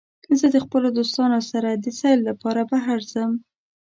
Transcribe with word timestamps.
زه 0.39 0.45
د 0.53 0.57
خپلو 0.65 0.87
دوستانو 0.97 1.39
سره 1.51 1.69
د 1.73 1.85
سیل 1.99 2.19
لپاره 2.29 2.61
بهر 2.71 2.99
ځم. 3.11 3.31